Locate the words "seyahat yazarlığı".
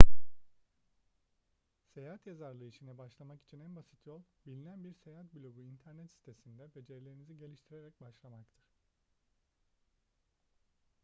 1.93-2.65